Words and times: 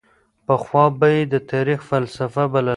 پخوا 0.45 0.85
به 0.99 1.07
یې 1.15 1.21
د 1.33 1.35
تاریخ 1.51 1.79
فلسفه 1.89 2.43
بلله. 2.51 2.69